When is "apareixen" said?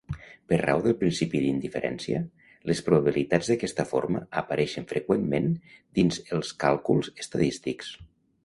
4.43-4.89